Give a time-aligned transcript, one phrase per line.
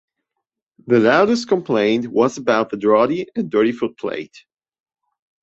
[0.87, 4.35] The loudest complaint was about the draughty and dirty footplate.